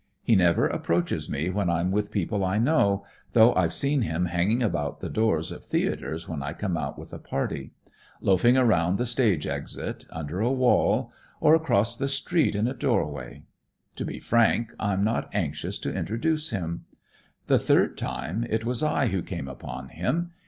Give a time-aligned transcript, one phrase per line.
[0.23, 4.63] He never approaches me when I'm with people I know, though I've seen him hanging
[4.63, 7.69] about the doors of theatres when I come out with a party;
[8.19, 13.43] loafing around the stage exit, under a wall; or across the street, in a doorway.
[13.97, 16.85] To be frank, I'm not anxious to introduce him.
[17.45, 20.31] The third time, it was I who came upon him.